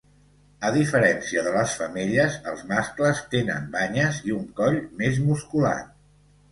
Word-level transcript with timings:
A 0.69 0.69
diferència 0.77 1.43
de 1.49 1.51
les 1.57 1.75
femelles, 1.81 2.39
els 2.53 2.65
mascles 2.73 3.23
tenen 3.37 3.71
banyes 3.79 4.21
i 4.33 4.39
un 4.41 4.53
coll 4.63 4.83
més 5.05 5.23
musculat. 5.31 5.99